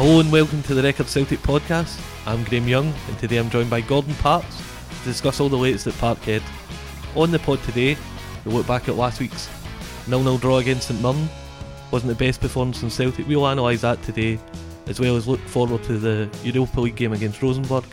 [0.00, 2.00] Hello and welcome to the Record Celtic podcast.
[2.26, 4.56] I'm Graham Young and today I'm joined by Gordon Parks
[4.98, 6.42] to discuss all the latest at Parkhead.
[7.16, 7.98] On the pod today,
[8.46, 9.50] we'll look back at last week's
[10.06, 11.28] 0-0 draw against St Mirren.
[11.90, 13.28] Wasn't the best performance from Celtic.
[13.28, 14.38] We'll analyse that today,
[14.86, 17.84] as well as look forward to the Europa League game against Rosenborg.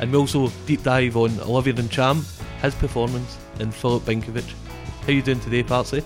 [0.00, 2.24] And we'll also deep dive on Olivier Ntcham,
[2.62, 4.50] his performance, and Filip Benkovic.
[5.02, 6.02] How you doing today, Parsley?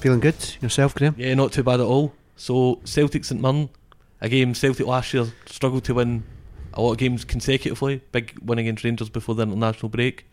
[0.00, 1.14] Feeling good yourself, Graham?
[1.16, 2.12] Yeah, not too bad at all.
[2.36, 3.70] So Celtic St Mirren,
[4.20, 6.24] a game Celtic last year struggled to win
[6.72, 8.02] a lot of games consecutively.
[8.12, 10.26] Big win against Rangers before the international break.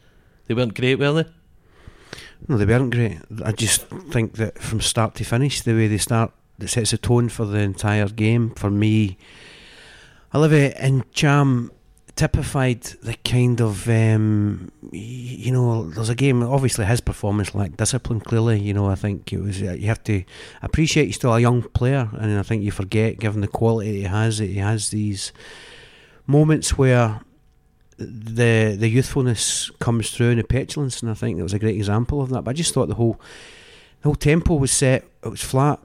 [0.47, 1.29] They weren't great, were they?
[2.47, 3.19] No, they weren't great.
[3.43, 6.97] I just think that from start to finish, the way they start, it sets a
[6.97, 8.51] tone for the entire game.
[8.55, 9.17] For me,
[10.33, 11.69] Olivier Ntcham
[12.21, 18.19] typified the kind of um, you know there's a game obviously his performance lacked discipline
[18.19, 20.23] clearly you know I think it was you have to
[20.61, 24.03] appreciate he's still a young player and I think you forget given the quality he
[24.03, 25.33] has that he has these
[26.27, 27.21] moments where
[28.01, 31.75] the the youthfulness comes through and the petulance, and I think that was a great
[31.75, 32.43] example of that.
[32.43, 33.19] But I just thought the whole
[34.01, 35.05] the whole tempo was set.
[35.23, 35.79] It was flat.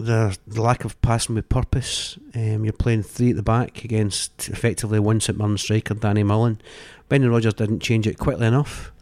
[0.00, 2.18] The lack of passing with purpose.
[2.34, 6.60] Um, you're playing three at the back against effectively one St Mirren striker, Danny Mullen.
[7.08, 8.92] Brendan Rodgers didn't change it quickly enough.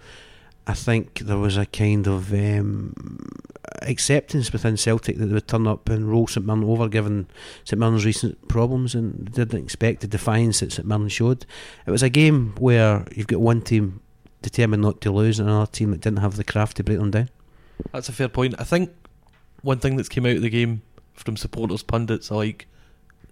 [0.67, 2.95] I think there was a kind of um,
[3.83, 7.29] acceptance within Celtic that they would turn up and roll St Mirren over, given
[7.65, 11.47] St Mirren's recent problems, and didn't expect the defiance that St Mirren showed.
[11.87, 14.01] It was a game where you've got one team
[14.43, 17.13] determined not to lose, and another team that didn't have the craft to break them
[17.13, 17.31] down.
[17.93, 18.57] That's a fair point.
[18.59, 18.91] I think
[19.63, 20.83] one thing that's came out of the game
[21.19, 22.67] from supporters, pundits alike,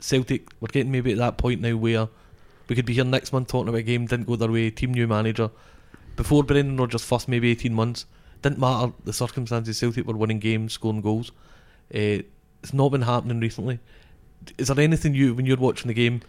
[0.01, 2.09] Celtic, we're getting maybe at that point now where
[2.69, 4.93] we could be here next month talking about a game didn't go their way, team
[4.93, 5.51] new manager.
[6.17, 8.07] Before Brendan Rodgers' first maybe 18 months,
[8.43, 11.31] didn't matter the circumstances, Celtic were winning games, scoring goals.
[11.95, 12.23] Uh,
[12.63, 13.79] it's not been happening recently.
[14.59, 16.21] Is there anything you, when you're watching the game,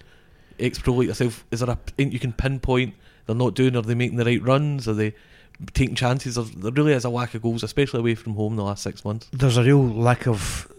[0.59, 3.75] ex pro like yourself, is there a you can pinpoint they're not doing?
[3.75, 4.87] Are they making the right runs?
[4.87, 5.13] Are they
[5.73, 6.35] taking chances?
[6.35, 9.03] There really is a lack of goals, especially away from home in the last six
[9.03, 9.29] months.
[9.31, 10.71] There's a real lack of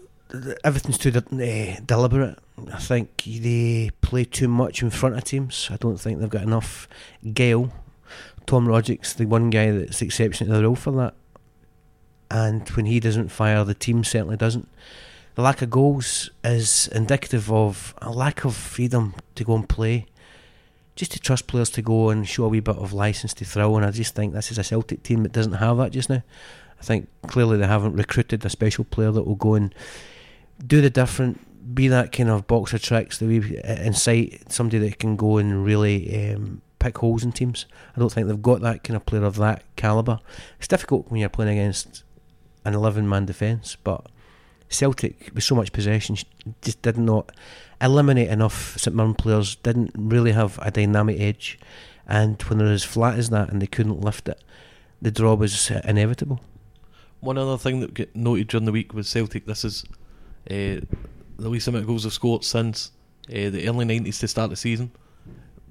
[0.63, 2.37] everything's too de- uh, deliberate.
[2.73, 5.69] I think they play too much in front of teams.
[5.71, 6.87] I don't think they've got enough
[7.33, 7.71] gale.
[8.45, 11.13] Tom Rogic's the one guy that's the exception to the rule for that.
[12.31, 14.67] And when he doesn't fire, the team certainly doesn't.
[15.35, 20.05] The lack of goals is indicative of a lack of freedom to go and play.
[20.95, 23.77] Just to trust players to go and show a wee bit of license to throw,
[23.77, 26.23] and I just think this is a Celtic team that doesn't have that just now.
[26.79, 29.73] I think clearly they haven't recruited a special player that will go and
[30.65, 34.99] do the different, be that kind of box of tricks, that we incite somebody that
[34.99, 37.65] can go and really um, pick holes in teams.
[37.95, 40.19] I don't think they've got that kind of player of that calibre.
[40.57, 42.03] It's difficult when you're playing against
[42.65, 44.07] an 11 man defence, but
[44.69, 46.17] Celtic, with so much possession,
[46.61, 47.31] just did not
[47.81, 51.59] eliminate enough St Mirren players, didn't really have a dynamic edge.
[52.07, 54.41] And when they're as flat as that and they couldn't lift it,
[55.01, 56.39] the draw was inevitable.
[57.19, 59.45] One other thing that got noted during the week was Celtic.
[59.45, 59.83] This is
[60.47, 60.85] the
[61.37, 62.91] least amount of goals they've scored since
[63.29, 64.91] uh, the early 90s to start the season.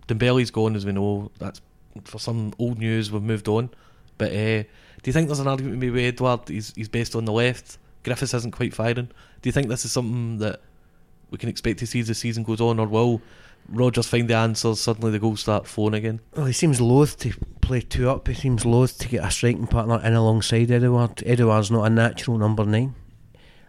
[0.06, 1.30] Dembele's gone, as we know.
[1.38, 1.60] That's
[2.04, 3.12] for some old news.
[3.12, 3.70] We've moved on.
[4.16, 6.48] But uh, do you think there's an argument maybe with Edouard?
[6.48, 7.78] He's he's based on the left.
[8.04, 9.10] Griffiths isn't quite firing.
[9.42, 10.60] Do you think this is something that
[11.30, 13.20] we can expect to see as the season goes on, or will
[13.68, 14.80] Rodgers find the answers?
[14.80, 16.20] Suddenly the goals start flowing again.
[16.34, 18.26] Well, he seems loath to play two up.
[18.26, 21.22] He seems loath to get a striking partner in alongside Edouard.
[21.26, 22.94] Edouard's not a natural number nine.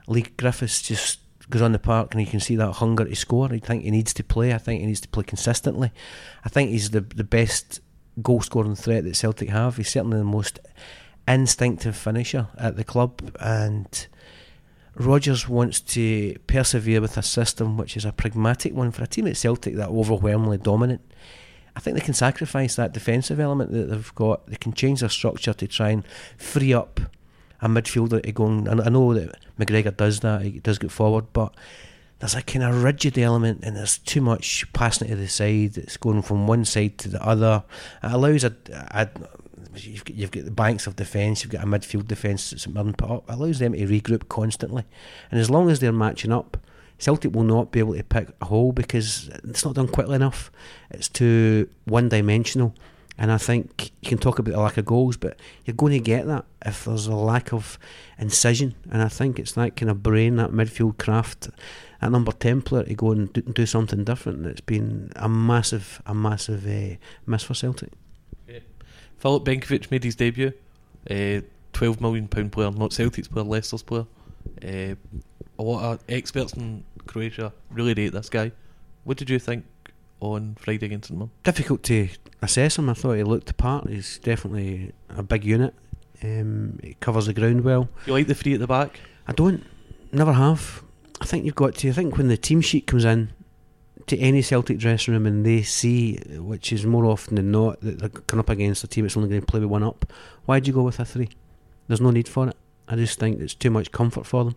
[0.10, 1.20] Leigh Griffiths just
[1.50, 3.52] goes on the park and you can see that hunger to score.
[3.52, 4.54] I think he needs to play.
[4.54, 5.92] I think he needs to play consistently.
[6.44, 7.80] I think he's the the best
[8.22, 9.78] goal scoring threat that Celtic have.
[9.78, 10.60] He's certainly the most
[11.28, 14.08] instinctive finisher at the club and
[14.96, 19.28] Rodgers wants to persevere with a system which is a pragmatic one for a team
[19.28, 21.02] at Celtic that overwhelmingly dominant.
[21.76, 24.48] I think they can sacrifice that defensive element that they've got.
[24.48, 26.04] They can change their structure to try and
[26.38, 27.00] free up
[27.62, 28.48] a midfielder to go.
[28.48, 30.42] And, I know that McGregor does that.
[30.42, 31.54] He does get forward, but
[32.20, 35.78] there's a kind of rigid element, and there's too much passing it to the side.
[35.78, 37.64] It's going from one side to the other.
[38.04, 39.08] It allows a, a
[39.76, 42.74] you've got, you've got the banks of defence, you've got a midfield defence that St
[42.76, 43.30] Mirren put up.
[43.30, 44.84] It allows them to regroup constantly,
[45.32, 46.58] and as long as they're matching up,
[46.98, 50.52] Celtic will not be able to pick a hole because it's not done quickly enough.
[50.92, 52.76] It's too one dimensional.
[53.20, 56.00] And I think you can talk about the lack of goals, but you're going to
[56.00, 57.78] get that if there's a lack of
[58.18, 58.76] incision.
[58.90, 61.50] And I think it's that kind of brain, that midfield craft,
[62.00, 64.46] that number 10 player to go and do, do something different.
[64.46, 66.96] It's been a massive, a massive uh,
[67.28, 67.92] miss for Celtic.
[68.48, 68.60] Yeah.
[69.18, 70.54] Filip Benkovic made his debut.
[71.10, 71.42] Uh,
[71.74, 74.06] £12 million player, not Celtic's player, Leicester's player.
[74.64, 74.96] Uh,
[75.60, 78.54] a lot of experts in Croatia really rate this guy.
[79.04, 79.66] What did you think
[80.20, 81.32] on Friday against St Mirren?
[81.44, 82.10] Difficult to
[82.42, 82.90] assess him.
[82.90, 83.90] I thought he looked the part.
[83.90, 85.74] He's definitely a big unit.
[86.24, 87.90] Um, he covers the ground well.
[88.06, 89.00] You like the three at the back?
[89.28, 89.66] I don't.
[90.12, 90.84] Never have.
[91.22, 91.90] I think you've got to.
[91.90, 93.32] I think when the team sheet comes in
[94.08, 98.00] to any Celtic dressing room and they see, which is more often than not, that
[98.00, 100.12] they're coming up against a team that's only going to play with one up,
[100.46, 101.30] why'd you go with a three?
[101.88, 102.58] There's no need for it.
[102.88, 104.56] I just think it's too much comfort for them.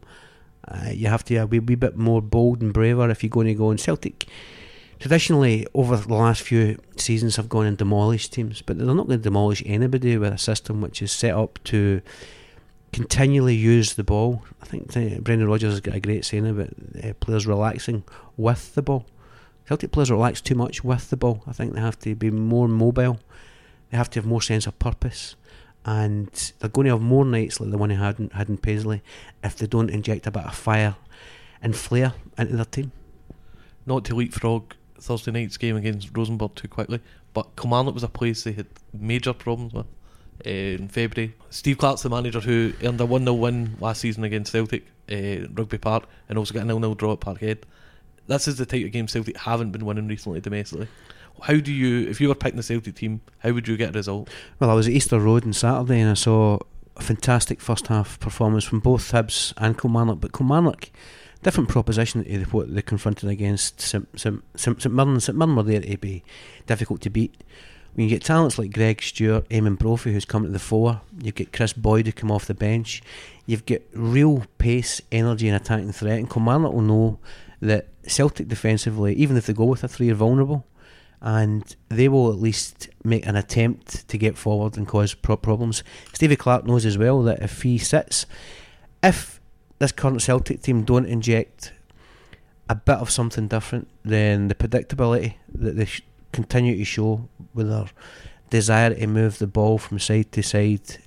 [0.67, 3.49] Uh, you have to be a wee bit more bold and braver if you're going
[3.49, 3.71] to go.
[3.71, 4.27] And Celtic,
[5.03, 9.19] traditionally, over the last few seasons, have gone and demolished teams, but they're not going
[9.19, 12.01] to demolish anybody with a system which is set up to
[12.93, 14.45] continually use the ball.
[14.63, 14.93] I think
[15.25, 16.69] Brendan Rodgers has got a great saying about
[17.03, 18.05] uh, players relaxing
[18.37, 19.05] with the ball.
[19.67, 21.43] Celtic players relax too much with the ball.
[21.49, 23.19] I think they have to be more mobile.
[23.91, 25.35] They have to have more sense of purpose
[25.85, 28.57] and they're going to have more nights like the one he had in, had in
[28.57, 29.03] Paisley
[29.43, 30.95] if they don't inject a bit of fire
[31.61, 32.93] and flair into their team.
[33.85, 37.01] Not to leapfrog Thursday night's game against Rosenborg too quickly,
[37.35, 39.87] but Kilmarnock was a place they had major problems with
[40.47, 41.35] uh, in February.
[41.51, 45.49] Steve Clarke's the manager who earned a 1 0 win last season against Celtic, uh,
[45.53, 47.59] Rugby Park, and also got a 0 0 draw at Parkhead.
[48.27, 50.89] This is the type of game Celtic haven't been winning recently domestically
[51.41, 53.99] how do you, if you were picking the Celtic team, how would you get a
[53.99, 54.29] result?
[54.59, 56.59] Well, I was at Easter Road on Saturday and I saw
[56.97, 60.91] a fantastic first half performance from both Hibs and Kilmarnock, but Kilmarnock,
[61.43, 65.21] different proposition to what they confronted against St, St, St, St Mirren.
[65.21, 66.23] St Mirren were there to be
[66.67, 67.35] difficult to beat.
[67.95, 71.31] When you get talents like Greg Stewart, Eamonn Brophy, who's come to the fore, you
[71.31, 73.03] get Chris Boyd who come off the bench,
[73.45, 76.19] you've got real pace, energy, and attacking threat.
[76.19, 77.19] And Kilmarnock will know
[77.61, 80.67] that Celtic defensively, even if they go with a three, are vulnerable
[81.21, 85.85] and they will at least make an attempt to get forward and cause pro- problems.
[86.13, 88.27] Stevie Clarke knows as well that if he sits,
[89.03, 89.41] if
[89.83, 91.73] this current Celtic team don't inject
[92.69, 97.69] a bit of something different, then the predictability that they sh- continue to show with
[97.69, 97.87] their
[98.49, 100.99] desire to move the ball from side to side,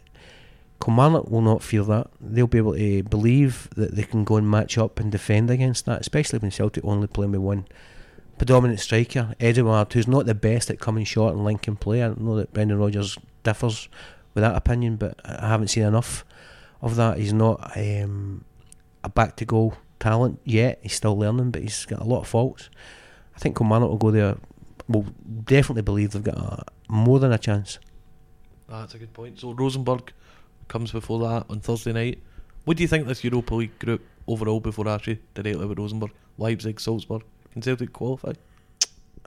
[0.84, 2.08] Kilmarnock will not feel that.
[2.20, 5.86] They'll be able to believe that they can go and match up and defend against
[5.86, 7.66] that, especially when Celtic only play with one
[8.38, 12.04] predominant striker, Edouard, who's not the best at coming short and linking play.
[12.04, 13.88] I know that Brendan Rodgers differs
[14.34, 16.26] with that opinion, but I haven't seen enough
[16.82, 17.18] of that.
[17.18, 18.44] He's not um,
[19.06, 20.80] a back to goal talent yet.
[20.82, 22.70] He's still learning, but he's got a lot of faults.
[23.36, 24.38] I think Kilmarnock will go there.
[24.88, 25.06] Will
[25.44, 27.80] definitely believe they've got a, more than a chance.
[28.70, 29.40] That's a good point.
[29.40, 30.12] So Rosenborg
[30.68, 32.22] comes before that on Thursday night.
[32.66, 36.80] What do you think this Europa League group overall before actually directly with Rosenborg, Leipzig,
[36.80, 37.24] Salzburg?
[37.52, 38.34] Can Celtic qualify?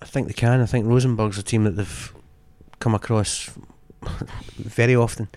[0.00, 0.60] I think they can.
[0.60, 2.14] I think Rosenborg's a team that they've
[2.78, 3.50] come across
[4.56, 5.28] very often.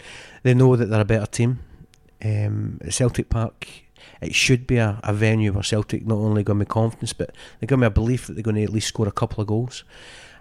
[0.44, 1.59] They know that they're a better team.
[2.23, 3.68] Um, Celtic Park,
[4.21, 7.35] it should be a, a venue where Celtic not only going to be confidence, but
[7.59, 9.41] they're going to be a belief that they're going to at least score a couple
[9.41, 9.83] of goals.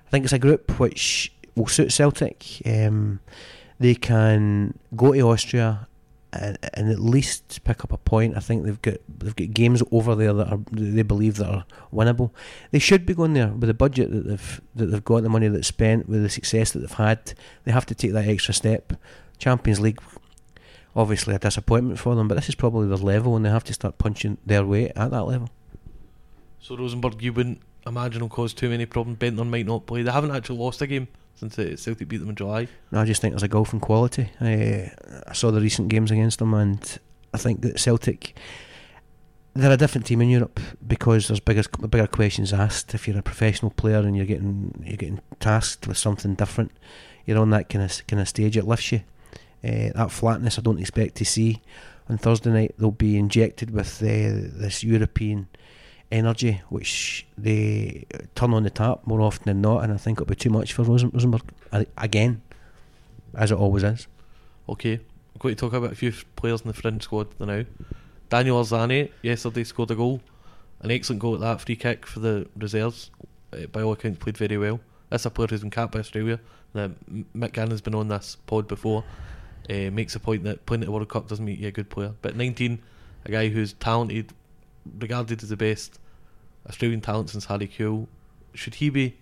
[0.06, 2.44] I think it's a group which will suit Celtic.
[2.66, 3.20] Um,
[3.78, 5.88] they can go to Austria
[6.32, 8.36] and, and, at least pick up a point.
[8.36, 11.64] I think they've got they've got games over there that are they believe that are
[11.92, 12.30] winnable.
[12.70, 15.48] They should be going there with the budget that they've that they've got, the money
[15.48, 17.34] that's spent, with the success that they've had.
[17.64, 18.92] They have to take that extra step.
[19.38, 20.00] Champions League,
[20.94, 23.74] obviously a disappointment for them, but this is probably their level, and they have to
[23.74, 25.50] start punching their weight at that level.
[26.60, 29.18] So Rosenborg, you wouldn't imagine will cause too many problems.
[29.18, 30.02] Bendtner might not play.
[30.02, 32.68] They haven't actually lost a game since uh, Celtic beat them in July.
[32.92, 34.30] No, I just think there's a golf in quality.
[34.40, 34.92] I,
[35.26, 36.98] I saw the recent games against them, and
[37.32, 38.36] I think that Celtic
[39.54, 42.94] they're a different team in Europe because there's bigger bigger questions asked.
[42.94, 46.72] If you're a professional player and you're getting you're getting tasked with something different,
[47.26, 48.56] you're on that kind of kind of stage.
[48.56, 49.02] It lifts you.
[49.62, 51.60] Uh, that flatness I don't expect to see
[52.08, 52.74] on Thursday night.
[52.78, 55.48] They'll be injected with uh, this European
[56.10, 60.28] energy, which they turn on the tap more often than not, and I think it'll
[60.28, 61.42] be too much for Rosenborg
[61.96, 62.42] again,
[63.34, 64.06] as it always is.
[64.68, 67.64] Okay, I'm going to talk about a few players in the fringe squad now.
[68.28, 70.20] Daniel Arzani yesterday scored a goal,
[70.80, 73.10] an excellent goal at that free kick for the reserves.
[73.52, 74.80] Uh, by all accounts, played very well.
[75.10, 76.38] That's a player who's been capped by Australia.
[76.72, 76.90] Now,
[77.36, 79.02] Mick Gannon's been on this pod before.
[79.70, 81.88] Uh, makes a point that playing at the World Cup doesn't make you a good
[81.88, 82.12] player.
[82.22, 82.80] But 19,
[83.24, 84.32] a guy who's talented,
[84.98, 86.00] regarded as the best
[86.68, 88.06] Australian talent since Harry Kewell.
[88.54, 89.16] Should he be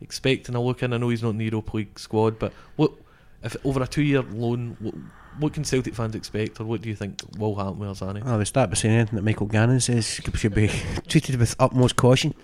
[0.00, 0.92] expecting a look in?
[0.92, 2.92] I know he's not in the Europa League squad, but what
[3.42, 4.76] if over a two-year loan?
[4.80, 4.94] What,
[5.38, 8.24] what can Celtic fans expect, or what do you think will happen with Arzani?
[8.24, 10.68] I would start by saying anything that Michael Gannon says should be
[11.08, 12.34] treated with utmost caution.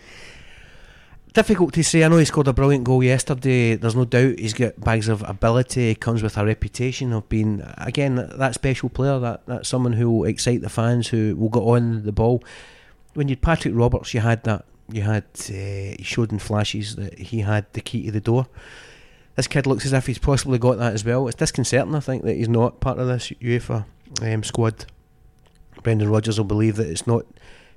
[1.32, 2.02] Difficult to say.
[2.02, 3.76] I know he scored a brilliant goal yesterday.
[3.76, 5.88] There's no doubt he's got bags of ability.
[5.88, 9.18] He comes with a reputation of being, again, that special player.
[9.20, 12.42] That that's someone who will excite the fans, who will get on the ball.
[13.14, 14.64] When you had Patrick Roberts, you had that.
[14.90, 18.46] You had uh, he showed in flashes that he had the key to the door
[19.40, 21.26] this kid looks as if he's possibly got that as well.
[21.26, 23.86] It's disconcerting, I think, that he's not part of this UEFA
[24.20, 24.84] um, squad.
[25.82, 27.24] Brendan Rodgers will believe that it's not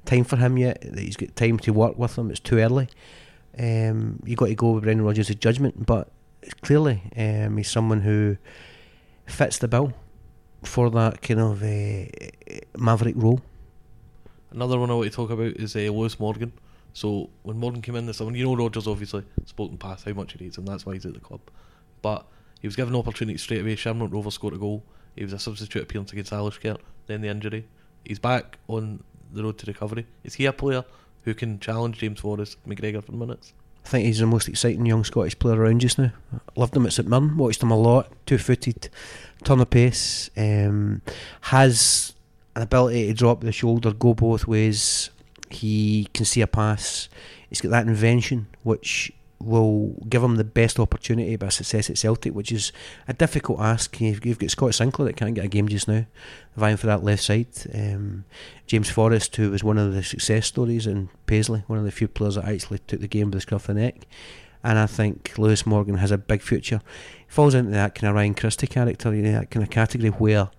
[0.05, 2.89] time for him yet, that he's got time to work with him, it's too early.
[3.57, 6.09] Um, you've got to go with Brendan Rodgers' judgment, but
[6.61, 8.37] clearly um, he's someone who
[9.25, 9.93] fits the bill
[10.63, 12.05] for that kind of uh,
[12.77, 13.41] maverick role.
[14.51, 16.53] Another one I want to talk about is uh, Lewis Morgan.
[16.93, 20.13] So when Morgan came in this summer, you know Rodgers obviously spoke spoken past how
[20.13, 20.65] much he needs him.
[20.65, 21.41] That's why he's at the club.
[22.01, 22.25] But
[22.59, 23.75] he was given an opportunity straight away.
[23.75, 24.83] Shamrock Rovers scored a goal.
[25.15, 26.77] He was a substitute appearance against Alashkert.
[27.07, 27.67] Then the injury.
[28.05, 30.05] He's back on the road to recovery.
[30.23, 30.85] Is he a player
[31.23, 33.53] who can challenge James Forrest McGregor for minutes?
[33.85, 36.11] I think he's the most exciting young Scottish player around just now.
[36.55, 38.11] Loved him at St Mirren, watched him a lot.
[38.25, 38.89] Two footed,
[39.43, 40.29] turn of pace.
[40.37, 41.01] Um,
[41.41, 42.13] has
[42.55, 45.09] an ability to drop the shoulder, go both ways.
[45.49, 47.09] He can see a pass.
[47.49, 49.11] He's got that invention which
[49.43, 52.71] will give him the best opportunity by success at Celtic, which is
[53.07, 53.99] a difficult ask.
[53.99, 56.05] You've, you've got Scott Sinclair that can't get a game just now,
[56.55, 57.47] vying for that left side.
[57.73, 58.25] Um,
[58.67, 62.07] James Forrest, who was one of the success stories in Paisley, one of the few
[62.07, 64.07] players that actually took the game by the scruff of the neck.
[64.63, 66.81] And I think Lewis Morgan has a big future.
[67.27, 70.09] He falls into that kind of Ryan Christie character, you know, that kind of category
[70.09, 70.49] where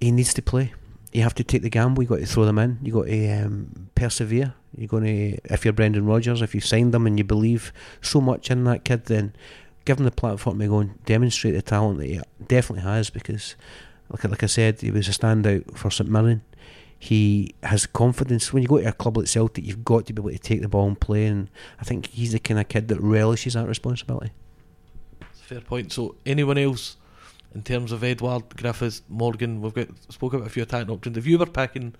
[0.00, 0.72] he needs to play
[1.12, 2.02] you have to take the gamble.
[2.02, 2.78] You got to throw them in.
[2.82, 4.54] You got to um, persevere.
[4.76, 8.20] You're going to, if you're Brendan Rodgers, if you signed them and you believe so
[8.20, 9.34] much in that kid, then
[9.84, 13.10] give him the platform to go and demonstrate the talent that he definitely has.
[13.10, 13.56] Because,
[14.08, 16.42] like like I said, he was a standout for St Mirren.
[16.98, 18.52] He has confidence.
[18.52, 20.60] When you go to a club like Celtic, you've got to be able to take
[20.60, 21.26] the ball and play.
[21.26, 21.48] And
[21.80, 24.32] I think he's the kind of kid that relishes that responsibility.
[25.32, 25.92] Fair point.
[25.92, 26.96] So, anyone else
[27.54, 31.16] in terms of Edouard, Griffiths, Morgan, we've got spoke about a few attacking options.
[31.16, 31.94] If you were picking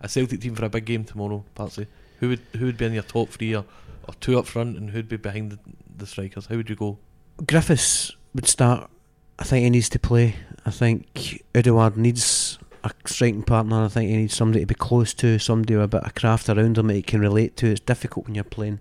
[0.00, 1.86] a Celtic team for a big game tomorrow, Patsy,
[2.20, 3.64] who would who would be in your top three or,
[4.08, 5.58] or two up front, and who'd be behind the,
[5.96, 6.46] the strikers?
[6.46, 6.98] How would you go?
[7.46, 8.90] Griffiths would start.
[9.38, 10.36] I think he needs to play.
[10.64, 13.84] I think Edouard needs a striking partner.
[13.84, 16.48] I think he needs somebody to be close to, somebody with a bit of craft
[16.48, 17.66] around him that he can relate to.
[17.66, 18.80] It's difficult when you're playing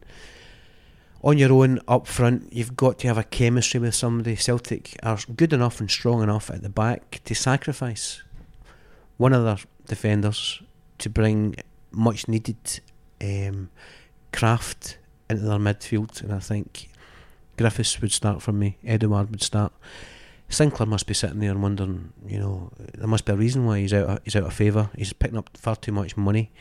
[1.25, 4.35] on your own up front, you've got to have a chemistry with somebody.
[4.35, 8.21] Celtic are good enough and strong enough at the back to sacrifice
[9.17, 10.61] one of their defenders
[10.99, 11.55] to bring
[11.91, 12.79] much needed
[13.21, 13.69] um,
[14.31, 14.97] craft
[15.29, 16.21] into their midfield.
[16.21, 16.89] And I think
[17.57, 19.73] Griffiths would start for me, Edouard would start.
[20.47, 23.79] Sinclair must be sitting there and wondering, you know, there must be a reason why
[23.79, 24.09] he's out.
[24.09, 24.91] Of, he's out of favour.
[24.95, 26.51] He's picking up far too much money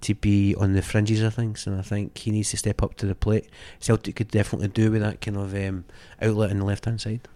[0.00, 2.94] to be on the fringes of things, and I think he needs to step up
[2.96, 3.48] to the plate.
[3.80, 5.84] Celtic could definitely do with that kind of um,
[6.20, 7.26] outlet on the left hand side.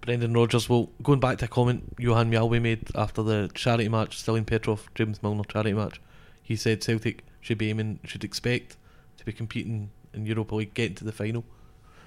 [0.00, 4.22] Brendan Rodgers, well, going back to a comment Johan Mjällby made after the charity match,
[4.22, 6.00] Stiliyan Petrov, James Milner charity match,
[6.42, 8.78] he said Celtic should be aiming, should expect
[9.18, 11.44] to be competing in Europa League, getting to the final.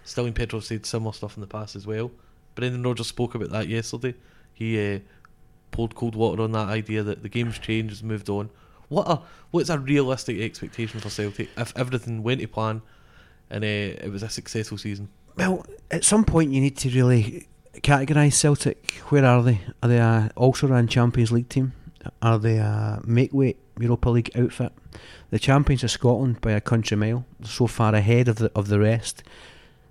[0.04, 2.10] Stiliyan Petrov said similar stuff in the past as well.
[2.56, 4.16] Brendan Rodgers spoke about that yesterday.
[4.52, 5.00] He uh,
[5.70, 8.50] poured cold water on that idea that the game's changed, has moved on.
[8.90, 9.20] What a
[9.52, 12.82] what's a realistic expectation for Celtic if everything went to plan
[13.52, 15.10] and uh, it was a successful season?
[15.36, 18.92] Well, at some point you need to really categorise Celtic.
[19.10, 19.62] Where are they?
[19.84, 21.74] Are they a also ran Champions League team?
[22.22, 24.72] Are they a make weight Europa League outfit?
[25.30, 28.80] The champions of Scotland by a country mile, so far ahead of the of the
[28.80, 29.24] rest.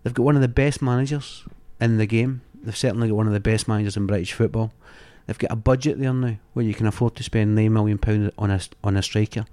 [0.03, 1.45] They've got one of the best managers
[1.81, 2.43] in the game.
[2.63, 4.73] They've certainly got one of the best managers in British football.
[5.27, 8.31] They've got a budget there now where you can afford to spend nine million pounds
[8.39, 9.47] on a on a striker.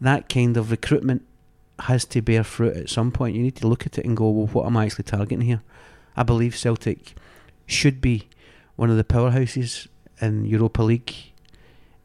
[0.00, 1.22] That kind of recruitment
[1.80, 3.36] has to bear fruit at some point.
[3.36, 5.62] You need to look at it and go, well, what am I actually targeting here?
[6.16, 7.14] I believe Celtic
[7.66, 8.28] should be
[8.76, 9.88] one of the powerhouses
[10.20, 11.31] in Europa League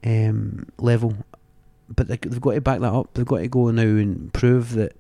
[0.06, 1.16] um, level,
[1.90, 3.14] but they, have got to back that up.
[3.14, 4.96] They've got to go now and prove that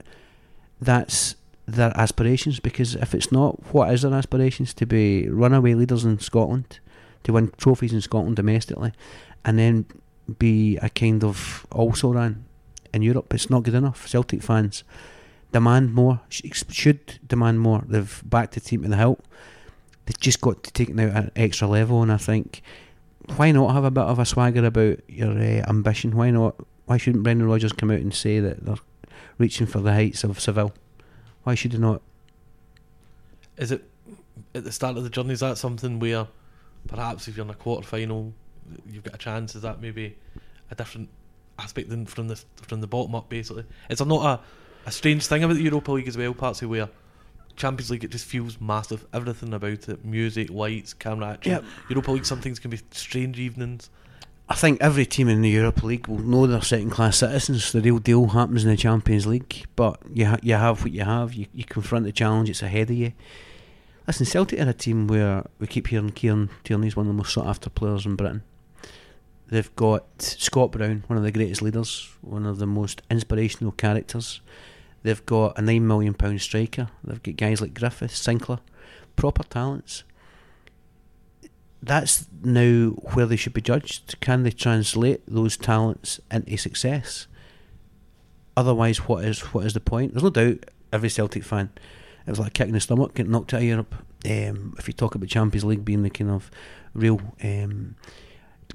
[0.80, 1.36] that's
[1.66, 2.60] their aspirations.
[2.60, 6.80] Because if it's not, what is their aspirations to be runaway leaders in Scotland?
[7.28, 8.94] to win trophies in Scotland domestically,
[9.44, 9.86] and then
[10.40, 12.46] be a kind of also ran
[12.94, 13.34] in Europe.
[13.34, 14.08] It's not good enough.
[14.08, 14.86] Celtic fans
[15.52, 16.22] demand more.
[16.30, 17.84] Should demand more.
[17.86, 19.24] They've backed the team to the hilt.
[20.06, 22.62] They've just got to take it now at an extra level, and I think
[23.36, 26.16] why not have a bit of a swagger about your uh, ambition?
[26.16, 26.56] Why not?
[26.86, 28.76] Why shouldn't Brendan Rodgers come out and say that they're
[29.38, 30.74] reaching for the heights of Seville?
[31.44, 32.02] Why should he not?
[33.58, 33.84] Is it
[34.56, 35.34] at the start of the journey?
[35.34, 36.28] Is that something where
[36.88, 38.34] perhaps if you're in a quarter final,
[38.90, 39.56] you've got a chance?
[39.56, 40.16] Is that maybe
[40.72, 41.10] a different
[41.60, 43.30] aspect than from the from the bottom up?
[43.30, 46.66] Basically, is there not a, a strange thing about the Europa League as well, Patsy,
[46.66, 46.90] where
[47.58, 49.06] Champions League it just feels massive.
[49.14, 51.52] Everything about it, music, lights, camera action.
[51.54, 51.64] Yep.
[51.90, 53.90] Europa League, some things can be strange evenings.
[54.50, 57.74] I think every team in the Europa League will know they're second class citizens.
[57.74, 61.04] The real deal happens in the Champions League, but you ha- you have what you
[61.04, 61.34] have.
[61.34, 63.12] You, you confront the challenge; it's ahead of you.
[64.06, 67.34] Listen, Celtic are a team where we keep hearing Kieran Tierney's one of the most
[67.34, 68.44] sought after players in Britain.
[69.50, 74.40] They've got Scott Brown, one of the greatest leaders, one of the most inspirational characters.
[75.04, 76.90] They've got a nine million pound striker.
[77.04, 78.60] They've got guys like Griffiths, Sinclair,
[79.16, 80.04] proper talents.
[81.82, 84.20] That's now where they should be judged.
[84.20, 87.28] Can they translate those talents into success?
[88.56, 90.14] Otherwise, what is what is the point?
[90.14, 91.70] There's no doubt every Celtic fan
[92.28, 93.96] it was like a kick in the stomach getting knocked out of Europe.
[94.26, 96.52] Um, if you talk about Champions League being the kind of
[96.94, 97.96] real um,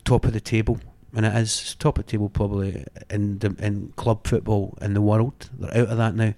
[0.04, 0.80] top of the table,
[1.14, 5.02] and it is top of the table probably in the, in club football in the
[5.02, 5.50] world.
[5.58, 6.34] They're out of that now,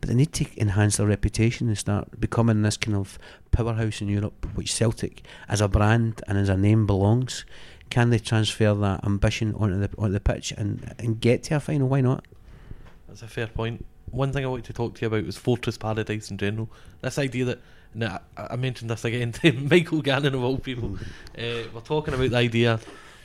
[0.00, 3.18] but they need to enhance their reputation and start becoming this kind of
[3.52, 7.44] powerhouse in Europe, which Celtic as a brand and as a name belongs.
[7.90, 11.60] Can they transfer that ambition onto the onto the pitch and and get to a
[11.60, 11.88] final?
[11.88, 12.26] Why not?
[13.08, 13.86] That's a fair point.
[14.10, 16.68] One thing I wanted to talk to you about was Fortress Paradise in general.
[17.00, 17.58] This idea that,
[17.94, 20.96] now I, I mentioned this again to Michael Gannon of all people.
[21.38, 22.78] uh, we're talking about the idea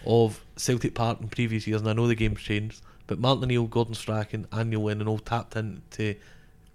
[0.05, 3.67] of Celtic Park in previous years, and I know the game's changed, but Martin O'Neill,
[3.67, 6.15] Gordon Strachan, and Neil Lennon all tapped into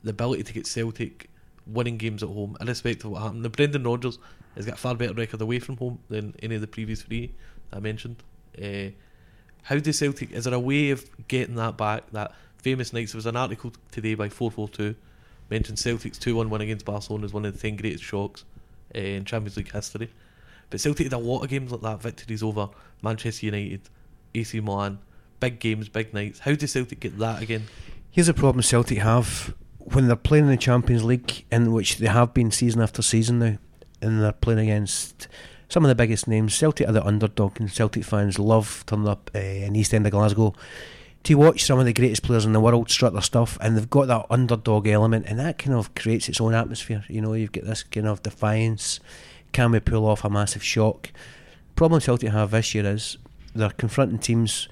[0.02, 1.28] the ability to get Celtic
[1.66, 3.42] winning games at home, irrespective of what happened.
[3.42, 4.18] Now, Brendan Rodgers
[4.56, 7.34] has got a far better record away from home than any of the previous three
[7.72, 8.22] I mentioned.
[8.60, 8.90] Uh,
[9.62, 10.32] how does Celtic?
[10.32, 12.10] Is there a way of getting that back?
[12.12, 13.12] That famous nights.
[13.12, 14.94] There was an article today by four four two
[15.50, 18.44] mentioned Celtic's two one win against Barcelona as one of the ten greatest shocks
[18.94, 20.10] uh, in Champions League history.
[20.70, 22.68] But Celtic had a lot of games like that, victories over
[23.02, 23.82] Manchester United,
[24.34, 24.98] AC Milan,
[25.40, 26.40] big games, big nights.
[26.40, 27.64] How does Celtic get that again?
[28.10, 32.08] Here's a problem Celtic have when they're playing in the Champions League, in which they
[32.08, 33.58] have been season after season now,
[34.02, 35.28] and they're playing against
[35.68, 36.54] some of the biggest names.
[36.54, 40.12] Celtic are the underdog, and Celtic fans love turning up uh, in East End of
[40.12, 40.54] Glasgow
[41.24, 43.90] to watch some of the greatest players in the world strut their stuff, and they've
[43.90, 47.04] got that underdog element, and that kind of creates its own atmosphere.
[47.08, 49.00] You know, you've got this kind of defiance.
[49.52, 51.10] Can we pull off a massive shock?
[51.74, 53.18] Problem Celtic have this year is
[53.54, 54.68] they're confronting teams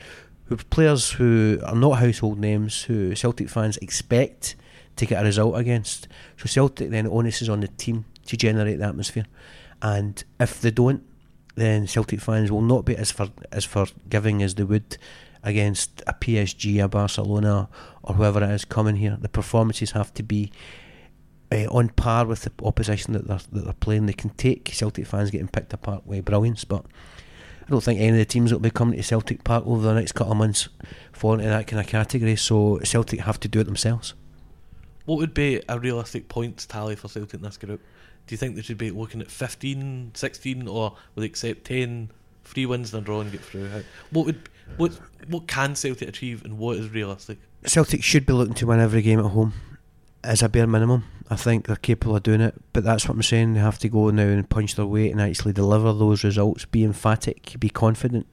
[0.46, 4.56] who players who are not household names, who Celtic fans expect
[4.96, 6.08] to get a result against.
[6.36, 9.26] So Celtic then onus is on the team to generate the atmosphere,
[9.82, 11.02] and if they don't,
[11.54, 14.98] then Celtic fans will not be as for as forgiving as they would
[15.42, 17.68] against a PSG, a Barcelona,
[18.02, 19.16] or whoever it is coming here.
[19.20, 20.50] The performances have to be
[21.52, 24.06] uh, on par with the opposition that they're, that they're playing.
[24.06, 26.84] They can take Celtic fans getting picked apart with brilliance, but
[27.66, 29.82] I don't think any of the teams that will be coming to Celtic Park over
[29.82, 30.68] the next couple of months
[31.12, 32.36] fall into that kind of category.
[32.36, 34.14] So Celtic have to do it themselves.
[35.04, 37.80] What would be a realistic points tally for Celtic in this group?
[38.26, 42.10] Do you think they should be looking at 15, 16, or will they accept 10,
[42.44, 43.68] three wins and a draw and get through?
[44.10, 44.92] What would what
[45.28, 47.38] what can Celtic achieve and what is realistic?
[47.64, 49.54] Celtic should be looking to win every game at home
[50.26, 51.04] as a bare minimum.
[51.30, 53.54] I think they're capable of doing it, but that's what I'm saying.
[53.54, 56.64] They have to go now and punch their weight and actually deliver those results.
[56.66, 58.26] Be emphatic, be confident,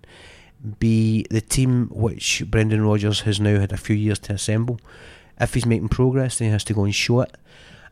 [0.80, 4.80] be the team which Brendan Rodgers has now had a few years to assemble.
[5.40, 7.36] If he's making progress, then he has to go and show it.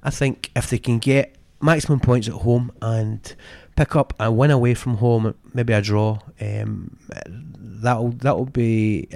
[0.04, 3.36] I think if they can get maximum points at home and
[3.76, 9.08] pick up a win away from home, maybe a draw, um, that'll that'll be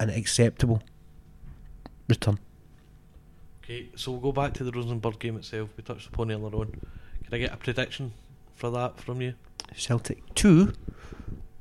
[0.00, 0.82] an acceptable
[2.08, 2.38] return.
[3.68, 5.68] Okay, so we'll go back to the Rosenborg game itself.
[5.76, 6.70] We touched upon it earlier on.
[6.70, 8.14] Can I get a prediction
[8.54, 9.34] for that from you?
[9.76, 10.72] Celtic two,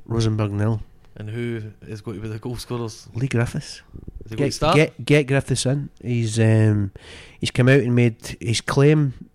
[0.06, 0.82] Rosenborg nil.
[1.18, 3.10] And who is going to be the goal scorers?
[3.14, 3.82] Leigh Griffiths.
[4.24, 4.76] Is he going to Get, start?
[4.78, 5.90] get get Griffiths in.
[6.02, 6.94] He's um,
[7.42, 9.30] he's come out and made his claim.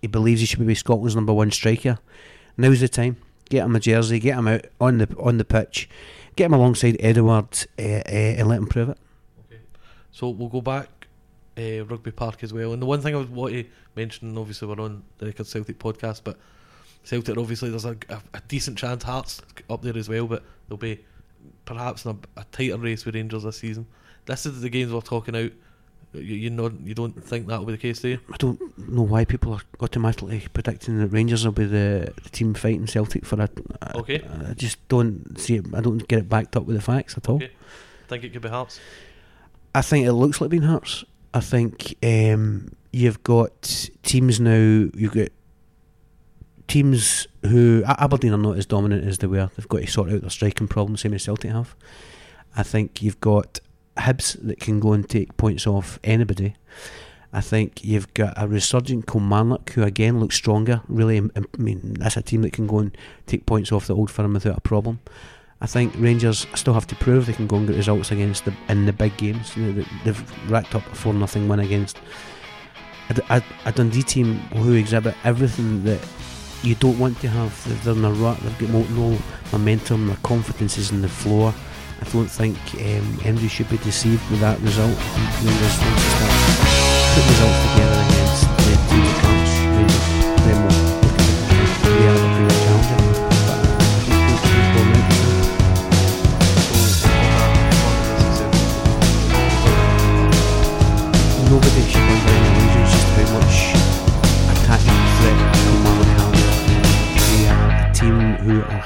[0.00, 1.98] He believes he should be Scotland's number one striker.
[2.56, 3.16] Now's the time.
[3.50, 4.20] Get him a jersey.
[4.20, 5.90] Get him out on the on the pitch.
[6.36, 8.98] Get him alongside Edouard uh, uh, and let him prove it.
[9.46, 9.60] Okay.
[10.12, 10.97] So we'll go back
[11.58, 12.72] uh, Rugby Park as well.
[12.72, 13.64] And the one thing I was want to
[13.96, 16.38] mention, obviously we're on the Record Celtic podcast, but
[17.04, 20.78] Celtic obviously there's a, a, a decent chance Hearts up there as well, but there'll
[20.78, 21.04] be
[21.64, 23.86] perhaps in a, a tighter race with Rangers this season.
[24.26, 25.52] This is the games we're talking out
[26.12, 28.18] You, you know, you don't think that will be the case, do you?
[28.32, 32.54] I don't know why people are automatically predicting that Rangers will be the, the team
[32.54, 33.48] fighting Celtic for a.
[33.82, 34.22] a- Okay.
[34.48, 35.66] I just don't see it.
[35.74, 37.36] I don't get it backed up with the facts at all.
[37.36, 37.50] Okay.
[38.08, 38.80] Think it could be Hearts.
[39.74, 41.04] I think it looks like being Hearts.
[41.34, 44.88] I think um, you've got teams now.
[44.94, 45.28] You've got
[46.66, 49.50] teams who Aberdeen are not as dominant as they were.
[49.56, 51.74] They've got to sort out their striking problem, same as Celtic have.
[52.56, 53.60] I think you've got
[53.96, 56.54] Hibs that can go and take points off anybody.
[57.32, 60.80] I think you've got a resurgent Kilmarnock who again looks stronger.
[60.88, 64.10] Really, I mean that's a team that can go and take points off the old
[64.10, 65.00] firm without a problem.
[65.60, 68.54] I think Rangers still have to prove they can go and get results against the
[68.68, 69.56] in the big games.
[69.56, 71.98] You know, they- they've racked up a four nothing win against
[73.64, 75.98] a Dundee team who exhibit everything that
[76.62, 77.52] you don't want to have.
[77.84, 78.38] They're- in a rut.
[78.42, 79.18] They've got no,
[79.52, 80.06] momentum.
[80.06, 81.52] Their confidence is in the floor.
[82.00, 83.18] I don't think um,
[83.48, 84.96] should be deceived with that result.
[85.42, 86.34] Rangers need to start
[87.14, 88.47] putting results together against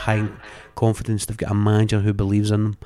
[0.02, 0.28] high
[0.74, 1.26] confidence.
[1.26, 2.76] They've got a manager who believes in them.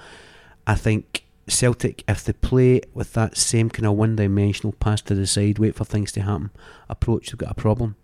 [0.67, 5.27] I think Celtic, if they play with that same kind of one-dimensional pass to the
[5.27, 6.51] side, wait for things to happen
[6.89, 7.97] approach, they've got a problem.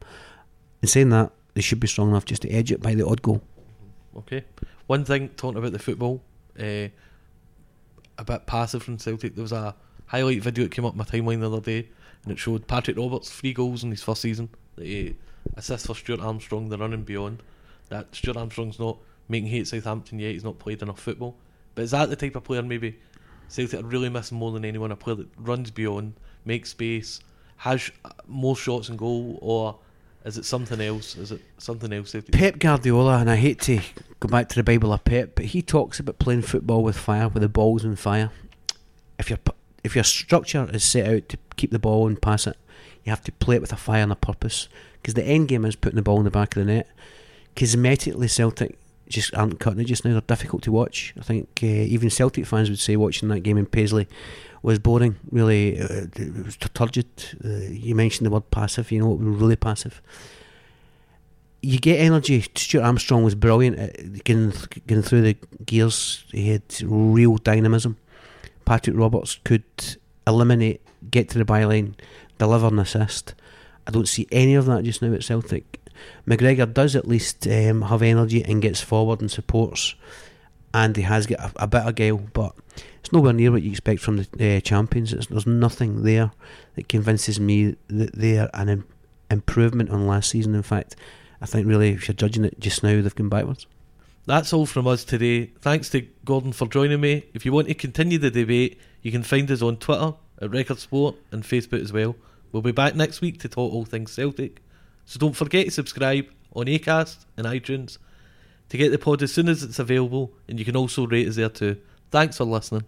[0.81, 3.23] In saying that, they should be strong enough just to edge it by the odd
[3.23, 3.43] goal.
[4.17, 4.45] Okay.
[4.87, 6.23] One thing talking about the football,
[6.59, 6.89] uh,
[8.19, 9.35] a bit passive from Celtic.
[9.35, 9.75] There was a
[10.07, 11.89] highlight video that came up my timeline the other day,
[12.25, 14.51] and it showed Patrick Roberts three goals in his first season.
[14.77, 15.15] The
[15.57, 17.43] assist for Stuart Armstrong, the running beyond.
[17.89, 20.33] That Stuart Armstrong's not making at Southampton yet.
[20.33, 21.37] He's not played enough football.
[21.75, 22.99] But is that the type of player maybe
[23.49, 24.93] Celtic are really missing more than anyone?
[24.93, 27.21] A player that runs beyond, makes space,
[27.57, 27.91] has
[28.27, 29.79] more shots and goal, or
[30.25, 31.17] is it something else?
[31.17, 32.15] Is it something else?
[32.33, 33.81] Pep Guardiola, and I hate to
[34.21, 37.29] go back to the Bible of Pep, but he talks about playing football with fire,
[37.29, 38.31] with the balls on fire.
[39.19, 39.53] If your pu-
[39.85, 42.57] if your structure is set out to keep the ball and pass it,
[43.05, 44.69] you have to play it with a fire and a purpose.
[45.01, 46.89] Because the end game is putting the ball in the back of the net.
[47.57, 50.13] Cosmetically, Celtic just aren't cutting it just now.
[50.13, 51.13] They're difficult to watch.
[51.19, 54.07] I think uh, even Celtic fans would say watching that game in Paisley
[54.63, 55.17] was boring.
[55.31, 57.07] Really, uh, it was turgid.
[57.45, 58.93] Uh, you mentioned the word passive.
[58.93, 60.01] You know, it was really passive
[61.63, 62.45] you get energy.
[62.57, 64.53] Stuart Armstrong was brilliant at getting,
[64.87, 66.25] getting through the gears.
[66.33, 67.97] He had real dynamism.
[68.65, 69.65] Patrick Roberts could
[70.27, 71.95] eliminate, get to the byline,
[72.39, 73.35] deliver an assist.
[73.87, 75.81] I don't see any of that just now at Celtic.
[76.27, 79.95] McGregor does at least um, have energy and gets forward and supports,
[80.73, 82.55] and he has got a, a bit of guile, but
[83.01, 85.13] it's nowhere near what you expect from the uh, champions.
[85.13, 86.33] It's, there's nothing there
[86.77, 88.89] that convinces me that they are an im-
[89.31, 90.55] improvement on last season.
[90.55, 90.97] In fact,
[91.41, 93.67] I think really, if you're judging it just now, they've gone backwards.
[94.25, 95.47] That's all from us today.
[95.61, 97.25] Thanks to Gordon for joining me.
[97.35, 100.79] If you want to continue the debate, you can find us on Twitter at Record
[100.79, 102.15] Sport and Facebook as well.
[102.53, 104.63] We'll be back next week to talk all things Celtic.
[105.07, 107.99] So don't forget to subscribe on Acast and iTunes
[108.69, 111.37] to get the pod as soon as it's available, and you can also rate us
[111.37, 111.79] there too.
[112.13, 112.85] Thanks for listening.